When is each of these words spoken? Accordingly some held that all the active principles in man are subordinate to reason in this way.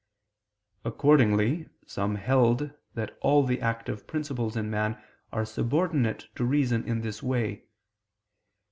Accordingly 0.83 1.69
some 1.85 2.15
held 2.15 2.71
that 2.95 3.19
all 3.21 3.43
the 3.45 3.61
active 3.61 4.07
principles 4.07 4.57
in 4.57 4.67
man 4.67 4.99
are 5.31 5.45
subordinate 5.45 6.25
to 6.37 6.43
reason 6.43 6.83
in 6.87 7.01
this 7.01 7.21
way. 7.21 7.65